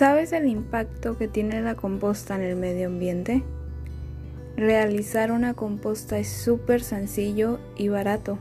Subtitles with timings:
[0.00, 3.42] ¿Sabes el impacto que tiene la composta en el medio ambiente?
[4.56, 8.38] Realizar una composta es súper sencillo y barato.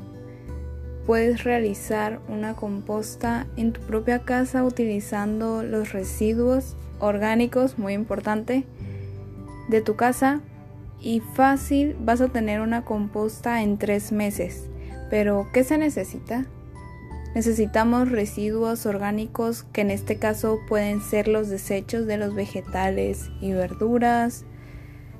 [1.05, 8.63] Puedes realizar una composta en tu propia casa utilizando los residuos orgánicos, muy importante,
[9.67, 10.39] de tu casa
[11.01, 14.69] y fácil vas a tener una composta en tres meses.
[15.09, 16.45] Pero, ¿qué se necesita?
[17.39, 23.53] Necesitamos residuos orgánicos que en este caso pueden ser los desechos de los vegetales y
[23.53, 24.43] verduras,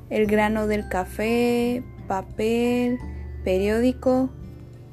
[0.10, 3.00] el grano del café, papel,
[3.46, 4.32] periódico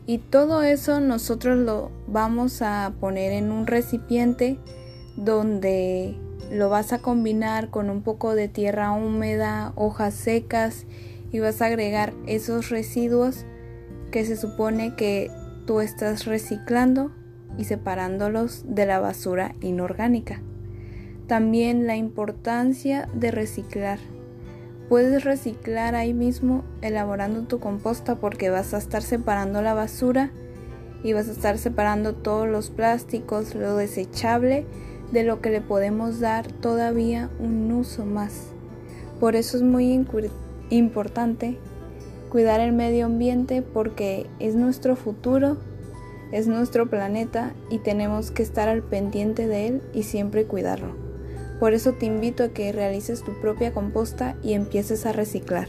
[0.07, 4.61] y todo eso nosotros lo vamos a poner en un recipiente
[5.17, 6.17] donde
[6.53, 10.87] lo vas a combinar con un poco de tierra húmeda, hojas secas
[11.33, 13.47] y vas a agregar esos residuos
[14.13, 15.29] que se supone que
[15.67, 17.11] tú estás reciclando
[17.59, 20.41] y separándolos de la basura inorgánica.
[21.27, 23.99] También la importancia de reciclar.
[24.89, 30.31] Puedes reciclar ahí mismo elaborando tu composta porque vas a estar separando la basura
[31.03, 34.67] y vas a estar separando todos los plásticos, lo desechable,
[35.13, 38.49] de lo que le podemos dar todavía un uso más.
[39.21, 40.05] Por eso es muy
[40.71, 41.59] importante
[42.29, 45.57] cuidar el medio ambiente porque es nuestro futuro,
[46.33, 50.95] es nuestro planeta y tenemos que estar al pendiente de él y siempre cuidarlo.
[51.61, 55.69] Por eso te invito a que realices tu propia composta y empieces a reciclar.